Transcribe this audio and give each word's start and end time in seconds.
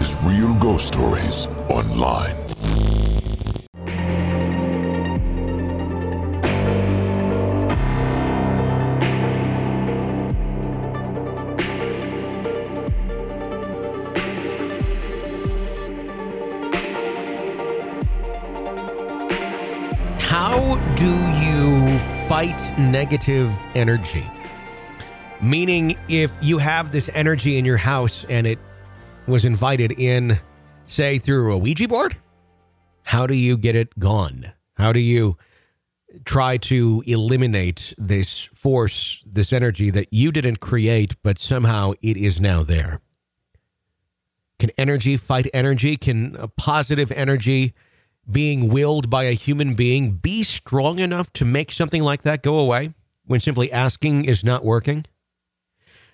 is 0.00 0.16
Real 0.22 0.54
Ghost 0.54 0.86
Stories 0.88 1.46
Online. 1.68 2.34
How 20.18 20.76
do 20.96 21.10
you 21.44 21.98
fight 22.26 22.58
negative 22.78 23.52
energy? 23.74 24.26
Meaning, 25.42 25.98
if 26.08 26.30
you 26.40 26.58
have 26.58 26.92
this 26.92 27.10
energy 27.14 27.58
in 27.58 27.64
your 27.64 27.78
house 27.78 28.24
and 28.28 28.46
it 28.46 28.58
was 29.30 29.44
invited 29.44 29.92
in, 29.92 30.40
say, 30.86 31.18
through 31.18 31.52
a 31.54 31.58
Ouija 31.58 31.88
board, 31.88 32.16
how 33.02 33.26
do 33.26 33.34
you 33.34 33.56
get 33.56 33.76
it 33.76 33.98
gone? 33.98 34.52
How 34.74 34.92
do 34.92 35.00
you 35.00 35.36
try 36.24 36.56
to 36.56 37.02
eliminate 37.06 37.94
this 37.96 38.48
force, 38.52 39.22
this 39.24 39.52
energy 39.52 39.90
that 39.90 40.12
you 40.12 40.32
didn't 40.32 40.60
create, 40.60 41.14
but 41.22 41.38
somehow 41.38 41.92
it 42.02 42.16
is 42.16 42.40
now 42.40 42.62
there? 42.62 43.00
Can 44.58 44.70
energy 44.76 45.16
fight 45.16 45.46
energy? 45.54 45.96
Can 45.96 46.36
positive 46.56 47.10
energy 47.12 47.72
being 48.30 48.68
willed 48.68 49.08
by 49.08 49.24
a 49.24 49.32
human 49.32 49.74
being 49.74 50.12
be 50.12 50.42
strong 50.42 50.98
enough 50.98 51.32
to 51.34 51.44
make 51.44 51.72
something 51.72 52.02
like 52.02 52.22
that 52.22 52.42
go 52.42 52.58
away 52.58 52.92
when 53.24 53.40
simply 53.40 53.72
asking 53.72 54.24
is 54.24 54.44
not 54.44 54.64
working? 54.64 55.06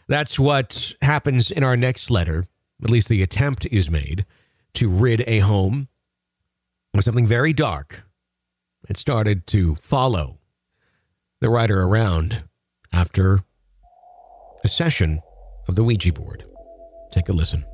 That's 0.09 0.39
what 0.39 0.95
happens 1.03 1.51
in 1.51 1.65
our 1.65 1.77
next 1.77 2.11
letter. 2.11 2.47
At 2.83 2.91
least 2.91 3.09
the 3.09 3.23
attempt 3.23 3.67
is 3.67 3.91
made 3.91 4.27
to 4.75 4.89
rid 4.89 5.25
a 5.27 5.41
home 5.41 5.89
of 6.95 7.05
something 7.05 7.27
very 7.27 7.53
dark. 7.53 8.05
It 8.89 8.97
started 8.97 9.47
to 9.49 9.77
follow 9.77 10.39
the 11.41 11.49
writer 11.49 11.83
around 11.83 12.45
after 12.93 13.41
a 14.65 14.69
session 14.69 15.21
of 15.69 15.75
the 15.75 15.85
Ouija 15.85 16.13
board. 16.13 16.45
Take 17.13 17.29
a 17.29 17.33
listen. 17.33 17.65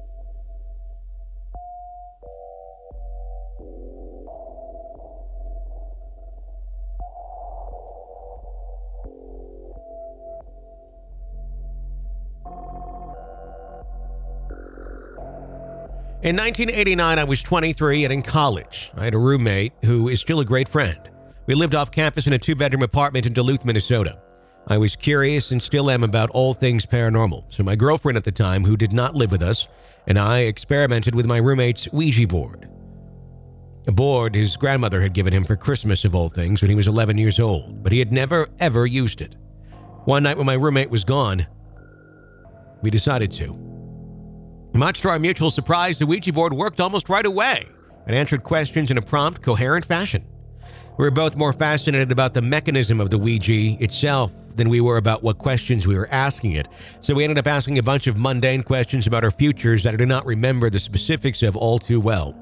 In 16.22 16.36
1989, 16.36 17.18
I 17.18 17.24
was 17.24 17.42
23 17.42 18.04
and 18.04 18.12
in 18.12 18.22
college. 18.22 18.92
I 18.96 19.06
had 19.06 19.14
a 19.14 19.18
roommate 19.18 19.72
who 19.84 20.08
is 20.08 20.20
still 20.20 20.38
a 20.38 20.44
great 20.44 20.68
friend. 20.68 21.10
We 21.46 21.54
lived 21.56 21.74
off 21.74 21.90
campus 21.90 22.28
in 22.28 22.32
a 22.32 22.38
two 22.38 22.54
bedroom 22.54 22.84
apartment 22.84 23.26
in 23.26 23.32
Duluth, 23.32 23.64
Minnesota. 23.64 24.20
I 24.68 24.78
was 24.78 24.94
curious 24.94 25.50
and 25.50 25.60
still 25.60 25.90
am 25.90 26.04
about 26.04 26.30
all 26.30 26.54
things 26.54 26.86
paranormal, 26.86 27.52
so 27.52 27.64
my 27.64 27.74
girlfriend 27.74 28.16
at 28.16 28.22
the 28.22 28.30
time, 28.30 28.62
who 28.62 28.76
did 28.76 28.92
not 28.92 29.16
live 29.16 29.32
with 29.32 29.42
us, 29.42 29.66
and 30.06 30.16
I 30.16 30.42
experimented 30.42 31.16
with 31.16 31.26
my 31.26 31.38
roommate's 31.38 31.90
Ouija 31.90 32.28
board. 32.28 32.68
A 33.88 33.92
board 33.92 34.36
his 34.36 34.56
grandmother 34.56 35.02
had 35.02 35.14
given 35.14 35.32
him 35.32 35.42
for 35.42 35.56
Christmas, 35.56 36.04
of 36.04 36.14
all 36.14 36.28
things, 36.28 36.62
when 36.62 36.70
he 36.70 36.76
was 36.76 36.86
11 36.86 37.18
years 37.18 37.40
old, 37.40 37.82
but 37.82 37.90
he 37.90 37.98
had 37.98 38.12
never, 38.12 38.48
ever 38.60 38.86
used 38.86 39.20
it. 39.20 39.34
One 40.04 40.22
night 40.22 40.36
when 40.36 40.46
my 40.46 40.54
roommate 40.54 40.88
was 40.88 41.02
gone, 41.02 41.48
we 42.80 42.90
decided 42.90 43.32
to. 43.32 43.71
Much 44.74 45.02
to 45.02 45.08
our 45.10 45.18
mutual 45.18 45.50
surprise, 45.50 45.98
the 45.98 46.06
Ouija 46.06 46.32
board 46.32 46.54
worked 46.54 46.80
almost 46.80 47.10
right 47.10 47.26
away 47.26 47.66
and 48.06 48.16
answered 48.16 48.42
questions 48.42 48.90
in 48.90 48.96
a 48.96 49.02
prompt, 49.02 49.42
coherent 49.42 49.84
fashion. 49.84 50.24
We 50.96 51.04
were 51.04 51.10
both 51.10 51.36
more 51.36 51.52
fascinated 51.52 52.10
about 52.10 52.32
the 52.32 52.40
mechanism 52.40 52.98
of 52.98 53.10
the 53.10 53.18
Ouija 53.18 53.82
itself 53.82 54.32
than 54.54 54.70
we 54.70 54.80
were 54.80 54.96
about 54.96 55.22
what 55.22 55.36
questions 55.36 55.86
we 55.86 55.94
were 55.94 56.08
asking 56.10 56.52
it, 56.52 56.68
so 57.02 57.14
we 57.14 57.22
ended 57.22 57.36
up 57.36 57.46
asking 57.46 57.78
a 57.78 57.82
bunch 57.82 58.06
of 58.06 58.16
mundane 58.16 58.62
questions 58.62 59.06
about 59.06 59.24
our 59.24 59.30
futures 59.30 59.82
that 59.82 59.92
I 59.92 59.96
do 59.98 60.06
not 60.06 60.24
remember 60.24 60.70
the 60.70 60.80
specifics 60.80 61.42
of 61.42 61.54
all 61.54 61.78
too 61.78 62.00
well. 62.00 62.34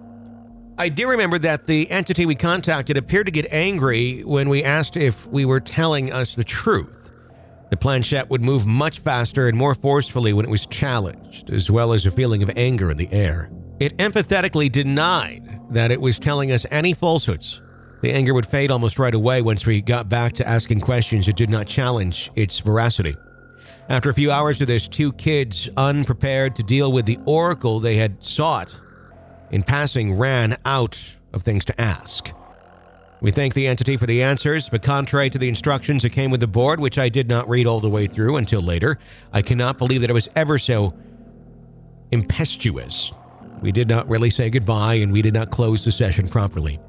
I 0.78 0.88
do 0.88 1.08
remember 1.08 1.38
that 1.40 1.66
the 1.66 1.90
entity 1.90 2.26
we 2.26 2.36
contacted 2.36 2.96
appeared 2.96 3.26
to 3.26 3.32
get 3.32 3.52
angry 3.52 4.22
when 4.22 4.48
we 4.48 4.62
asked 4.62 4.96
if 4.96 5.26
we 5.26 5.44
were 5.44 5.60
telling 5.60 6.12
us 6.12 6.36
the 6.36 6.44
truth. 6.44 7.00
The 7.70 7.76
planchette 7.76 8.28
would 8.31 8.44
move 8.44 8.66
much 8.66 8.98
faster 8.98 9.48
and 9.48 9.56
more 9.56 9.76
forcefully 9.76 10.32
when 10.32 10.44
it 10.44 10.50
was 10.50 10.66
challenged, 10.66 11.50
as 11.50 11.70
well 11.70 11.92
as 11.92 12.04
a 12.04 12.10
feeling 12.10 12.42
of 12.42 12.50
anger 12.56 12.91
in 12.91 12.97
the 12.97 13.10
air. 13.12 13.50
It 13.78 13.97
empathetically 13.97 14.70
denied 14.70 15.60
that 15.70 15.92
it 15.92 16.00
was 16.00 16.19
telling 16.19 16.50
us 16.50 16.66
any 16.70 16.92
falsehoods. 16.92 17.62
The 18.03 18.12
anger 18.12 18.34
would 18.34 18.47
fade 18.47 18.70
almost 18.70 18.98
right 18.98 19.14
away 19.14 19.41
once 19.41 19.66
we 19.66 19.81
got 19.82 20.08
back 20.08 20.32
to 20.34 20.48
asking 20.48 20.81
questions 20.81 21.26
that 21.26 21.36
did 21.36 21.48
not 21.48 21.69
challenge 21.69 22.31
its 22.34 22.58
veracity. 22.58 23.14
After 23.88 24.10
a 24.10 24.14
few 24.14 24.32
hours 24.32 24.60
of 24.60 24.66
this, 24.66 24.88
two 24.88 25.12
kids, 25.12 25.69
unprepared 25.76 26.56
to 26.56 26.62
deal 26.62 26.93
with 26.93 27.06
the 27.06 27.19
oracle 27.25 27.78
they 27.78 27.96
had 27.96 28.25
sought, 28.25 28.78
in 29.50 29.62
passing 29.62 30.14
ran 30.14 30.58
out 30.64 30.99
of 31.32 31.43
things 31.43 31.64
to 31.67 31.81
ask. 31.81 32.32
We 33.22 33.31
thank 33.31 33.52
the 33.52 33.67
entity 33.67 33.99
for 33.99 34.06
the 34.06 34.22
answers, 34.22 34.70
but 34.70 34.82
contrary 34.82 35.28
to 35.28 35.38
the 35.38 35.49
instructions 35.49 36.02
that 36.02 36.11
came 36.11 36.31
with 36.31 36.40
the 36.40 36.46
board, 36.46 36.81
which 36.81 36.99
I 36.99 37.11
did 37.11 37.28
not 37.28 37.49
read 37.49 37.67
all 37.67 37.81
the 37.81 37.90
way 37.90 38.06
through 38.06 38.37
until 38.37 38.62
later, 38.62 38.99
I 39.32 39.43
cannot 39.43 39.76
believe 39.76 40.00
that 40.00 40.11
it 40.11 40.14
was 40.14 40.28
ever 40.37 40.58
so 40.58 40.94
impetuous. 42.11 43.12
We 43.61 43.72
did 43.72 43.88
not 43.88 44.08
really 44.08 44.31
say 44.31 44.49
goodbye, 44.49 44.94
and 44.94 45.12
we 45.12 45.20
did 45.20 45.34
not 45.34 45.50
close 45.50 45.84
the 45.84 45.93
session 45.93 46.28
properly. 46.28 46.81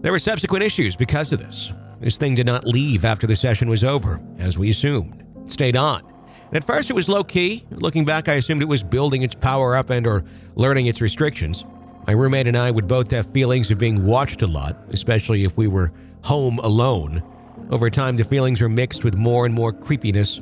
There 0.00 0.12
were 0.12 0.20
subsequent 0.20 0.62
issues 0.62 0.94
because 0.94 1.32
of 1.32 1.40
this. 1.40 1.72
This 2.00 2.16
thing 2.16 2.36
did 2.36 2.46
not 2.46 2.64
leave 2.64 3.04
after 3.04 3.26
the 3.26 3.34
session 3.34 3.68
was 3.68 3.82
over, 3.82 4.20
as 4.38 4.56
we 4.56 4.70
assumed. 4.70 5.24
It 5.44 5.50
stayed 5.50 5.76
on. 5.76 6.04
And 6.48 6.56
at 6.56 6.64
first, 6.64 6.88
it 6.88 6.92
was 6.94 7.08
low 7.08 7.24
key. 7.24 7.66
Looking 7.70 8.04
back, 8.04 8.28
I 8.28 8.34
assumed 8.34 8.62
it 8.62 8.66
was 8.66 8.84
building 8.84 9.22
its 9.22 9.34
power 9.34 9.74
up 9.74 9.90
and 9.90 10.06
or 10.06 10.24
learning 10.54 10.86
its 10.86 11.00
restrictions. 11.00 11.64
My 12.08 12.14
roommate 12.14 12.46
and 12.46 12.56
I 12.56 12.70
would 12.70 12.88
both 12.88 13.10
have 13.10 13.30
feelings 13.32 13.70
of 13.70 13.76
being 13.76 14.02
watched 14.02 14.40
a 14.40 14.46
lot, 14.46 14.78
especially 14.94 15.44
if 15.44 15.58
we 15.58 15.66
were 15.68 15.92
home 16.24 16.58
alone. 16.60 17.22
Over 17.68 17.90
time, 17.90 18.16
the 18.16 18.24
feelings 18.24 18.62
were 18.62 18.68
mixed 18.70 19.04
with 19.04 19.14
more 19.14 19.44
and 19.44 19.54
more 19.54 19.74
creepiness. 19.74 20.40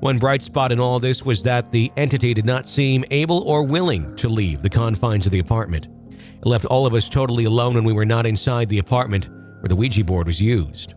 One 0.00 0.18
bright 0.18 0.42
spot 0.42 0.72
in 0.72 0.80
all 0.80 0.98
this 0.98 1.24
was 1.24 1.44
that 1.44 1.70
the 1.70 1.92
entity 1.96 2.34
did 2.34 2.44
not 2.44 2.68
seem 2.68 3.04
able 3.12 3.44
or 3.44 3.62
willing 3.62 4.16
to 4.16 4.28
leave 4.28 4.60
the 4.60 4.68
confines 4.68 5.24
of 5.24 5.30
the 5.30 5.38
apartment. 5.38 5.86
It 6.10 6.46
left 6.46 6.64
all 6.64 6.84
of 6.84 6.94
us 6.94 7.08
totally 7.08 7.44
alone 7.44 7.74
when 7.74 7.84
we 7.84 7.92
were 7.92 8.04
not 8.04 8.26
inside 8.26 8.68
the 8.68 8.80
apartment 8.80 9.28
where 9.60 9.68
the 9.68 9.76
Ouija 9.76 10.02
board 10.02 10.26
was 10.26 10.40
used. 10.40 10.94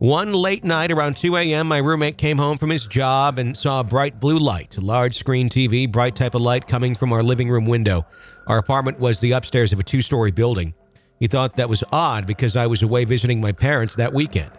One 0.00 0.34
late 0.34 0.64
night 0.64 0.92
around 0.92 1.16
2 1.16 1.36
a.m., 1.36 1.68
my 1.68 1.78
roommate 1.78 2.16
came 2.16 2.38
home 2.38 2.56
from 2.56 2.70
his 2.70 2.86
job 2.86 3.38
and 3.38 3.56
saw 3.56 3.80
a 3.80 3.84
bright 3.84 4.20
blue 4.20 4.38
light, 4.38 4.76
a 4.76 4.80
large 4.80 5.16
screen 5.18 5.48
TV, 5.48 5.90
bright 5.90 6.16
type 6.16 6.34
of 6.34 6.40
light 6.42 6.66
coming 6.66 6.94
from 6.94 7.12
our 7.12 7.22
living 7.22 7.50
room 7.50 7.66
window. 7.66 8.06
Our 8.50 8.58
apartment 8.58 8.98
was 8.98 9.20
the 9.20 9.30
upstairs 9.30 9.72
of 9.72 9.78
a 9.78 9.84
two 9.84 10.02
story 10.02 10.32
building. 10.32 10.74
He 11.20 11.28
thought 11.28 11.54
that 11.54 11.68
was 11.68 11.84
odd 11.92 12.26
because 12.26 12.56
I 12.56 12.66
was 12.66 12.82
away 12.82 13.04
visiting 13.04 13.40
my 13.40 13.52
parents 13.52 13.94
that 13.94 14.12
weekend. 14.12 14.50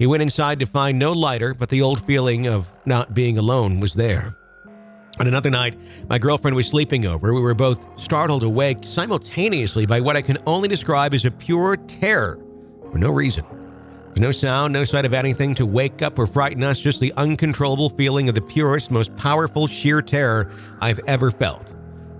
He 0.00 0.06
went 0.08 0.24
inside 0.24 0.58
to 0.58 0.66
find 0.66 0.98
no 0.98 1.12
lighter, 1.12 1.54
but 1.54 1.68
the 1.68 1.80
old 1.80 2.04
feeling 2.04 2.48
of 2.48 2.66
not 2.86 3.14
being 3.14 3.38
alone 3.38 3.78
was 3.78 3.94
there. 3.94 4.34
On 5.20 5.28
another 5.28 5.48
night, 5.48 5.78
my 6.08 6.18
girlfriend 6.18 6.56
was 6.56 6.66
sleeping 6.66 7.06
over. 7.06 7.32
We 7.32 7.40
were 7.40 7.54
both 7.54 7.86
startled 8.00 8.42
awake 8.42 8.78
simultaneously 8.82 9.86
by 9.86 10.00
what 10.00 10.16
I 10.16 10.22
can 10.22 10.38
only 10.44 10.66
describe 10.66 11.14
as 11.14 11.24
a 11.24 11.30
pure 11.30 11.76
terror 11.76 12.40
for 12.90 12.98
no 12.98 13.12
reason. 13.12 13.44
There's 14.06 14.18
no 14.18 14.32
sound, 14.32 14.72
no 14.72 14.82
sight 14.82 15.04
of 15.04 15.14
anything 15.14 15.54
to 15.54 15.66
wake 15.66 16.02
up 16.02 16.18
or 16.18 16.26
frighten 16.26 16.64
us, 16.64 16.80
just 16.80 16.98
the 16.98 17.12
uncontrollable 17.16 17.90
feeling 17.90 18.28
of 18.28 18.34
the 18.34 18.42
purest, 18.42 18.90
most 18.90 19.14
powerful 19.14 19.68
sheer 19.68 20.02
terror 20.02 20.50
I've 20.80 20.98
ever 21.06 21.30
felt. 21.30 21.75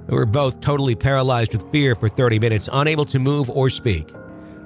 We 0.08 0.16
were 0.16 0.26
both 0.26 0.60
totally 0.60 0.94
paralyzed 0.94 1.52
with 1.52 1.70
fear 1.72 1.94
for 1.94 2.08
30 2.08 2.38
minutes, 2.38 2.68
unable 2.72 3.04
to 3.06 3.18
move 3.18 3.50
or 3.50 3.68
speak. 3.70 4.12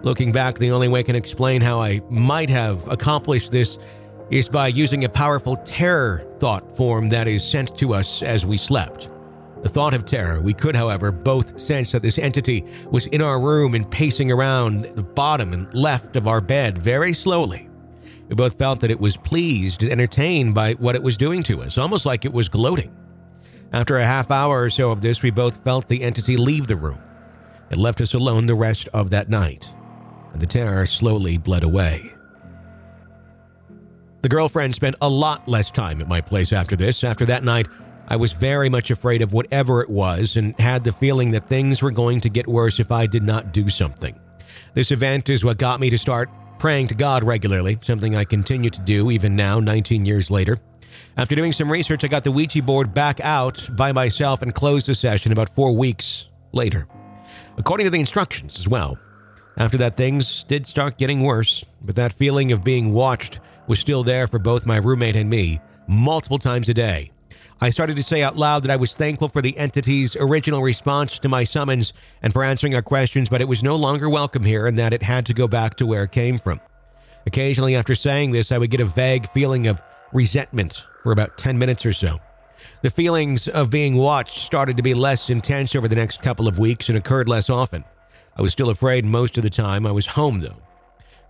Looking 0.03 0.33
back, 0.33 0.59
the 0.59 0.71
only 0.71 0.89
way 0.89 1.01
I 1.01 1.03
can 1.03 1.17
explain 1.17 1.61
how 1.61 1.81
I 1.81 2.01
might 2.11 2.51
have 2.51 2.87
accomplished 2.89 3.51
this 3.51 3.79
is 4.31 4.49
by 4.49 4.69
using 4.69 5.05
a 5.05 5.09
powerful 5.09 5.57
terror 5.59 6.27
thought 6.39 6.77
form 6.77 7.09
that 7.09 7.27
is 7.27 7.43
sent 7.43 7.77
to 7.79 7.95
us 7.95 8.23
as 8.23 8.47
we 8.47 8.57
slept. 8.57 9.11
The 9.63 9.69
thought 9.69 9.93
of 9.93 10.05
terror, 10.05 10.41
we 10.41 10.55
could, 10.55 10.77
however, 10.77 11.11
both 11.11 11.61
sense 11.61 11.93
that 11.93 12.01
this 12.01 12.19
entity 12.19 12.65
was 12.91 13.07
in 13.07 13.21
our 13.21 13.41
room 13.41 13.75
and 13.75 13.91
pacing 13.91 14.31
around 14.31 14.85
the 14.95 15.03
bottom 15.03 15.53
and 15.53 15.73
left 15.75 16.17
of 16.17 16.29
our 16.29 16.41
bed 16.41 16.79
very 16.79 17.13
slowly. 17.13 17.69
We 18.29 18.37
both 18.37 18.57
felt 18.57 18.81
that 18.81 18.91
it 18.91 19.01
was 19.01 19.17
pleased 19.17 19.83
and 19.83 19.91
entertained 19.91 20.55
by 20.55 20.75
what 20.75 20.95
it 20.95 21.03
was 21.03 21.17
doing 21.17 21.43
to 21.45 21.63
us, 21.63 21.77
almost 21.77 22.07
like 22.07 22.25
it 22.25 22.33
was 22.33 22.49
gloating. 22.49 22.95
After 23.73 23.99
a 23.99 24.05
half 24.05 24.31
hour 24.31 24.63
or 24.63 24.71
so 24.71 24.91
of 24.91 25.01
this, 25.01 25.23
we 25.23 25.31
both 25.31 25.63
felt 25.63 25.89
the 25.89 26.03
entity 26.03 26.37
leave 26.37 26.67
the 26.67 26.77
room. 26.77 27.01
It 27.71 27.77
left 27.77 28.01
us 28.01 28.15
alone 28.15 28.47
the 28.47 28.55
rest 28.55 28.89
of 28.93 29.11
that 29.11 29.29
night 29.29 29.73
and 30.33 30.41
the 30.41 30.47
terror 30.47 30.87
slowly 30.87 31.39
bled 31.39 31.63
away. 31.63 32.13
The 34.23 34.29
girlfriend 34.29 34.75
spent 34.75 34.97
a 35.01 35.09
lot 35.09 35.49
less 35.49 35.71
time 35.71 36.01
at 36.01 36.09
my 36.09 36.21
place 36.21 36.53
after 36.53 36.77
this. 36.77 37.05
After 37.05 37.25
that 37.27 37.43
night, 37.43 37.69
I 38.09 38.17
was 38.17 38.33
very 38.33 38.69
much 38.69 38.91
afraid 38.91 39.23
of 39.23 39.33
whatever 39.33 39.81
it 39.83 39.89
was 39.89 40.37
and 40.37 40.59
had 40.61 40.85
the 40.85 40.93
feeling 40.93 41.31
that 41.31 41.49
things 41.49 41.81
were 41.81 41.91
going 41.91 42.21
to 42.23 42.29
get 42.29 42.47
worse 42.47 42.81
if 42.81 42.91
I 42.91 43.07
did 43.07 43.23
not 43.23 43.53
do 43.53 43.69
something. 43.69 44.19
This 44.75 44.91
event 44.91 45.29
is 45.29 45.45
what 45.45 45.59
got 45.59 45.81
me 45.81 45.91
to 45.91 45.99
start 45.99 46.29
praying 46.59 46.89
to 46.89 46.95
God 46.95 47.25
regularly, 47.25 47.79
something 47.83 48.15
I 48.15 48.25
continue 48.25 48.69
to 48.71 48.81
do 48.81 49.11
even 49.11 49.35
now, 49.35 49.59
19 49.59 50.05
years 50.05 50.31
later. 50.31 50.59
After 51.17 51.35
doing 51.35 51.53
some 51.53 51.71
research, 51.71 52.05
I 52.05 52.09
got 52.09 52.25
the 52.25 52.33
Ouija 52.33 52.63
board 52.63 52.95
back 52.95 53.21
out 53.21 53.69
by 53.77 53.93
myself 53.93 54.43
and 54.43 54.55
closed 54.55 54.87
the 54.87 54.95
session 54.95 55.33
about 55.33 55.55
four 55.55 55.77
weeks 55.77 56.27
later, 56.53 56.87
according 57.59 57.85
to 57.85 57.91
the 57.91 58.01
instructions 58.01 58.59
as 58.59 58.69
well. 58.69 58.99
After 59.57 59.77
that, 59.79 59.97
things 59.97 60.45
did 60.49 60.67
start 60.67 60.99
getting 60.99 61.23
worse, 61.23 61.65
but 61.83 61.97
that 61.97 62.15
feeling 62.15 62.53
of 62.53 62.65
being 62.65 62.93
watched 62.93 63.41
was 63.67 63.79
still 63.79 64.03
there 64.03 64.27
for 64.27 64.39
both 64.39 64.67
my 64.67 64.77
roommate 64.77 65.17
and 65.17 65.29
me, 65.29 65.61
multiple 65.87 66.39
times 66.39 66.69
a 66.69 66.75
day. 66.75 67.11
I 67.63 67.69
started 67.69 67.97
to 67.97 68.03
say 68.03 68.23
out 68.23 68.39
loud 68.39 68.63
that 68.63 68.71
I 68.71 68.77
was 68.77 68.97
thankful 68.97 69.29
for 69.29 69.43
the 69.43 69.59
entity's 69.59 70.17
original 70.17 70.63
response 70.63 71.19
to 71.19 71.29
my 71.29 71.45
summons 71.45 71.93
and 72.23 72.33
for 72.33 72.43
answering 72.43 72.75
our 72.75 72.81
questions, 72.81 73.29
but 73.29 73.43
it 73.43 73.49
was 73.49 73.63
no 73.63 73.77
longer 73.77 74.09
welcome 74.09 74.45
here 74.45 74.67
and 74.67 74.79
that 74.79 74.95
it 74.95 75.03
had 75.03 75.27
to 75.27 75.35
go 75.35 75.47
back 75.47 75.75
to 75.77 75.85
where 75.85 76.05
it 76.05 76.13
came 76.13 76.39
from. 76.39 76.59
Occasionally, 77.27 77.77
after 77.77 77.95
saying 77.95 78.31
this, 78.31 78.51
I 78.51 78.57
would 78.57 78.71
get 78.71 78.81
a 78.81 78.87
vague 78.87 79.31
feeling 79.33 79.67
of 79.67 79.83
resentment 80.13 80.85
for 81.03 81.13
about 81.13 81.39
10 81.39 81.59
minutes 81.59 81.85
or 81.87 81.93
so. 81.93 82.19
The 82.83 82.91
feelings 82.91 83.49
of 83.49 83.71
being 83.71 83.97
watched 83.97 84.39
started 84.39 84.77
to 84.77 84.83
be 84.83 84.95
less 84.95 85.31
intense 85.31 85.75
over 85.75 85.89
the 85.89 85.97
next 85.97 86.23
couple 86.23 86.49
of 86.49 86.59
weeks 86.59 86.89
and 86.89 86.97
occurred 86.97 87.29
less 87.29 87.51
often. 87.51 87.85
I 88.37 88.43
was 88.43 88.53
still 88.53 88.71
afraid 88.71 89.05
most 89.05 89.37
of 89.37 89.43
the 89.43 89.51
time. 89.51 89.87
I 89.87 89.93
was 89.93 90.07
home, 90.07 90.41
though. 90.41 90.63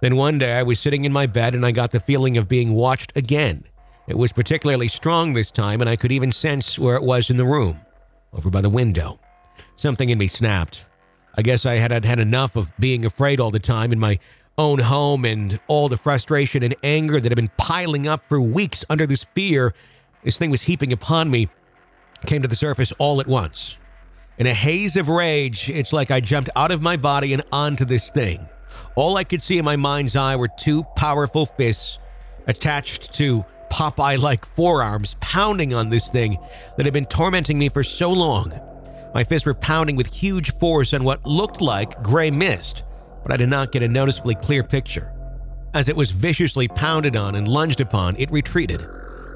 Then 0.00 0.16
one 0.16 0.38
day 0.38 0.52
I 0.52 0.62
was 0.62 0.78
sitting 0.78 1.04
in 1.04 1.12
my 1.12 1.26
bed 1.26 1.54
and 1.54 1.66
I 1.66 1.72
got 1.72 1.90
the 1.90 2.00
feeling 2.00 2.36
of 2.36 2.48
being 2.48 2.72
watched 2.72 3.16
again. 3.16 3.64
It 4.06 4.16
was 4.16 4.32
particularly 4.32 4.88
strong 4.88 5.32
this 5.32 5.50
time, 5.50 5.80
and 5.80 5.88
I 5.88 5.96
could 5.96 6.10
even 6.10 6.32
sense 6.32 6.78
where 6.78 6.96
it 6.96 7.02
was 7.02 7.30
in 7.30 7.36
the 7.36 7.44
room, 7.44 7.80
over 8.32 8.50
by 8.50 8.60
the 8.60 8.70
window. 8.70 9.20
Something 9.76 10.10
in 10.10 10.18
me 10.18 10.26
snapped. 10.26 10.84
I 11.36 11.42
guess 11.42 11.64
I 11.64 11.74
had 11.76 12.04
had 12.04 12.18
enough 12.18 12.56
of 12.56 12.70
being 12.78 13.04
afraid 13.04 13.40
all 13.40 13.50
the 13.50 13.60
time 13.60 13.92
and 13.92 14.00
my 14.00 14.18
own 14.60 14.78
home 14.78 15.24
and 15.24 15.58
all 15.68 15.88
the 15.88 15.96
frustration 15.96 16.62
and 16.62 16.74
anger 16.82 17.18
that 17.18 17.32
had 17.32 17.36
been 17.36 17.50
piling 17.56 18.06
up 18.06 18.22
for 18.28 18.38
weeks 18.40 18.84
under 18.90 19.06
this 19.06 19.24
fear. 19.24 19.72
This 20.22 20.38
thing 20.38 20.50
was 20.50 20.62
heaping 20.62 20.92
upon 20.92 21.30
me, 21.30 21.48
came 22.26 22.42
to 22.42 22.48
the 22.48 22.54
surface 22.54 22.92
all 22.98 23.20
at 23.20 23.26
once. 23.26 23.78
In 24.36 24.46
a 24.46 24.52
haze 24.52 24.96
of 24.96 25.08
rage, 25.08 25.70
it's 25.70 25.94
like 25.94 26.10
I 26.10 26.20
jumped 26.20 26.50
out 26.54 26.70
of 26.70 26.82
my 26.82 26.98
body 26.98 27.32
and 27.32 27.42
onto 27.50 27.86
this 27.86 28.10
thing. 28.10 28.48
All 28.96 29.16
I 29.16 29.24
could 29.24 29.40
see 29.40 29.56
in 29.56 29.64
my 29.64 29.76
mind's 29.76 30.14
eye 30.14 30.36
were 30.36 30.48
two 30.48 30.84
powerful 30.94 31.46
fists 31.46 31.98
attached 32.46 33.14
to 33.14 33.44
Popeye 33.70 34.18
like 34.18 34.44
forearms 34.44 35.16
pounding 35.20 35.72
on 35.72 35.88
this 35.88 36.10
thing 36.10 36.38
that 36.76 36.84
had 36.84 36.92
been 36.92 37.04
tormenting 37.06 37.58
me 37.58 37.70
for 37.70 37.82
so 37.82 38.12
long. 38.12 38.52
My 39.14 39.24
fists 39.24 39.46
were 39.46 39.54
pounding 39.54 39.96
with 39.96 40.06
huge 40.08 40.52
force 40.58 40.92
on 40.92 41.02
what 41.02 41.24
looked 41.24 41.60
like 41.60 42.02
gray 42.02 42.30
mist, 42.30 42.82
but 43.30 43.34
I 43.34 43.44
did 43.44 43.48
not 43.48 43.70
get 43.70 43.84
a 43.84 43.88
noticeably 43.88 44.34
clear 44.34 44.64
picture. 44.64 45.12
As 45.72 45.88
it 45.88 45.94
was 45.94 46.10
viciously 46.10 46.66
pounded 46.66 47.14
on 47.14 47.36
and 47.36 47.46
lunged 47.46 47.80
upon, 47.80 48.16
it 48.18 48.28
retreated 48.32 48.84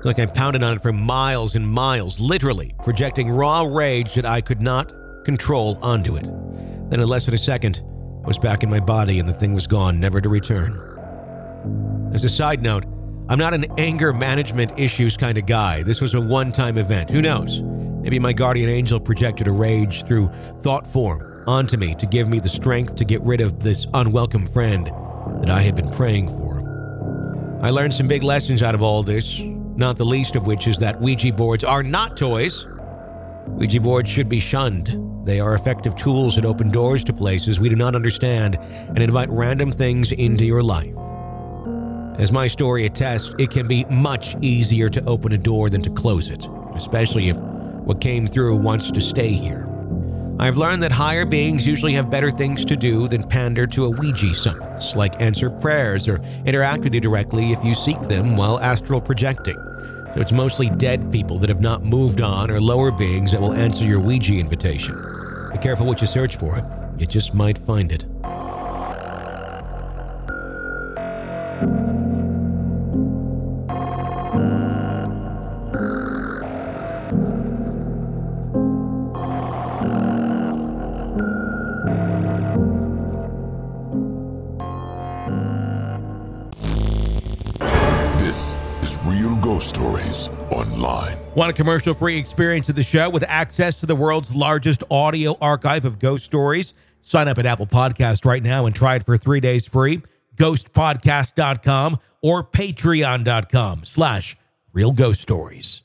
like 0.03 0.19
I 0.19 0.27
pounded 0.27 0.65
on 0.65 0.75
it 0.75 0.83
for 0.83 0.93
miles 0.93 1.55
and 1.55 1.65
miles, 1.65 2.19
literally 2.19 2.75
projecting 2.83 3.31
raw 3.31 3.63
rage 3.63 4.15
that 4.17 4.27
I 4.27 4.41
could 4.41 4.61
not 4.61 4.93
control 5.25 5.79
onto 5.81 6.17
it. 6.17 6.25
Then, 6.91 6.99
in 6.99 7.07
less 7.07 7.27
than 7.27 7.35
a 7.35 7.39
second, 7.39 7.85
I 8.25 8.27
was 8.27 8.37
back 8.37 8.65
in 8.65 8.69
my 8.69 8.81
body 8.81 9.21
and 9.21 9.29
the 9.29 9.33
thing 9.33 9.55
was 9.55 9.69
gone, 9.69 10.01
never 10.01 10.21
to 10.21 10.29
return. 10.29 12.11
As 12.13 12.25
a 12.25 12.29
side 12.29 12.63
note, 12.63 12.87
I'm 13.29 13.39
not 13.39 13.55
an 13.55 13.67
anger 13.79 14.13
management 14.13 14.77
issues 14.77 15.17
kind 15.17 15.39
of 15.39 15.47
guy. 15.47 15.85
This 15.85 16.01
was 16.01 16.15
a 16.15 16.21
one 16.21 16.51
time 16.51 16.79
event. 16.79 17.11
Who 17.11 17.23
knows? 17.23 17.63
Maybe 17.63 18.19
my 18.19 18.33
guardian 18.33 18.71
angel 18.71 18.99
projected 18.99 19.47
a 19.47 19.53
rage 19.53 20.05
through 20.05 20.33
thought 20.63 20.85
form 20.85 21.34
onto 21.47 21.77
me 21.77 21.95
to 21.97 22.07
give 22.07 22.29
me 22.29 22.39
the 22.39 22.49
strength 22.49 22.97
to 22.97 23.05
get 23.05 23.21
rid 23.23 23.41
of 23.41 23.63
this 23.63 23.87
unwelcome 23.95 24.47
friend 24.47 24.87
that 25.41 25.51
I 25.51 25.63
had 25.63 25.75
been 25.75 25.91
praying 25.91 26.29
for. 26.29 26.55
I 27.63 27.71
learned 27.71 27.95
some 27.95 28.09
big 28.09 28.23
lessons 28.23 28.63
out 28.63 28.75
of 28.75 28.83
all 28.83 29.03
this, 29.03 29.41
not 29.77 29.97
the 29.97 30.05
least 30.05 30.37
of 30.37 30.47
which 30.47 30.67
is 30.67 30.79
that 30.79 31.01
Ouija 31.01 31.33
boards 31.33 31.65
are 31.65 31.83
not 31.83 32.17
toys. 32.17 32.67
Ouija 33.49 33.81
boards 33.81 34.09
should 34.09 34.29
be 34.29 34.41
shunned. 34.41 35.27
They 35.27 35.41
are 35.41 35.55
effective 35.55 35.97
tools 35.97 36.37
that 36.37 36.45
open 36.45 36.71
doors 36.71 37.03
to 37.05 37.13
places 37.13 37.59
we 37.59 37.69
do 37.69 37.77
not 37.77 37.97
understand 37.97 38.59
and 38.61 38.99
invite 38.99 39.31
random 39.31 39.73
things 39.73 40.13
into 40.13 40.45
your 40.45 40.63
life. 40.63 40.95
As 42.19 42.31
my 42.31 42.47
story 42.47 42.87
attests, 42.87 43.35
it 43.39 43.51
can 43.51 43.67
be 43.67 43.85
much 43.87 44.37
easier 44.41 44.89
to 44.89 45.05
open 45.05 45.33
a 45.33 45.39
door 45.39 45.69
than 45.71 45.83
to 45.83 45.91
close 45.91 46.31
it, 46.31 46.47
especially 46.75 47.29
if 47.29 47.37
what 47.37 48.01
came 48.01 48.27
through 48.27 48.57
wants 48.57 48.91
to 48.93 49.01
stay 49.01 49.31
here. 49.31 49.74
I've 50.37 50.57
learned 50.57 50.83
that 50.83 50.91
higher 50.91 51.25
beings 51.25 51.65
usually 51.65 51.93
have 51.95 52.11
better 52.11 52.31
things 52.31 52.65
to 52.65 52.77
do 52.77 53.07
than 53.07 53.23
pander 53.23 53.69
to 53.69 53.85
a 53.85 53.91
Ouija 53.91 54.35
summons, 54.35 54.97
like 54.97 55.21
answer 55.21 55.49
prayers 55.49 56.09
or 56.09 56.21
interact 56.45 56.83
with 56.83 56.93
you 56.93 57.01
directly 57.01 57.53
if 57.53 57.65
you 57.65 57.73
seek 57.73 58.01
them 58.03 58.37
while 58.37 58.59
astral 58.59 59.01
projecting. 59.01 59.55
So 59.55 60.15
it's 60.17 60.33
mostly 60.33 60.71
dead 60.71 61.13
people 61.13 61.39
that 61.39 61.49
have 61.49 61.61
not 61.61 61.85
moved 61.85 62.21
on 62.21 62.51
or 62.51 62.61
lower 62.61 62.91
beings 62.91 63.31
that 63.31 63.41
will 63.41 63.55
answer 63.55 63.85
your 63.85 64.01
Ouija 64.01 64.35
invitation. 64.35 64.95
Be 65.53 65.59
careful 65.59 65.87
what 65.87 66.01
you 66.01 66.09
search 66.09 66.35
for, 66.35 66.61
you 66.99 67.07
just 67.07 67.33
might 67.33 67.59
find 67.59 67.93
it. 67.93 68.05
Want 91.35 91.51
a 91.51 91.53
commercial 91.53 91.95
free 91.95 92.17
experience 92.17 92.69
of 92.69 92.77
the 92.77 92.83
show 92.83 93.11
with 93.11 93.25
access 93.27 93.81
to 93.81 93.87
the 93.87 93.97
world's 93.97 94.35
largest 94.35 94.85
audio 94.91 95.37
archive 95.41 95.85
of 95.85 95.99
ghost 95.99 96.25
stories? 96.25 96.75
Sign 97.03 97.29
up 97.29 97.39
at 97.39 97.47
Apple 97.47 97.67
Podcast 97.67 98.25
right 98.25 98.43
now 98.43 98.67
and 98.67 98.75
try 98.75 98.97
it 98.97 99.05
for 99.05 99.17
three 99.17 99.41
days 99.41 99.67
free. 99.67 100.03
Ghostpodcast.com 100.37 101.99
or 102.23 102.43
patreon.com 102.43 103.85
slash 103.85 104.37
Real 104.75 104.91
ghost 104.91 105.21
stories. 105.21 105.83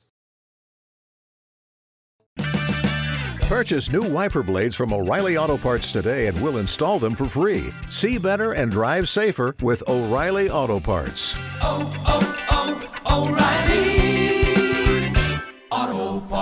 Purchase 3.48 3.92
new 3.92 4.02
wiper 4.02 4.44
blades 4.44 4.76
from 4.76 4.92
O'Reilly 4.94 5.38
Auto 5.38 5.58
Parts 5.58 5.92
today 5.92 6.28
and 6.28 6.42
we'll 6.42 6.58
install 6.58 7.00
them 7.00 7.16
for 7.16 7.26
free. 7.26 7.72
See 7.90 8.18
better 8.18 8.54
and 8.54 8.72
drive 8.72 9.08
safer 9.08 9.56
with 9.62 9.84
O'Reilly 9.88 10.50
Auto 10.50 10.80
Parts. 10.80 11.36
Oh, 11.62 12.04
oh, 12.08 12.86
oh, 13.06 13.28
O'Reilly 13.28 13.99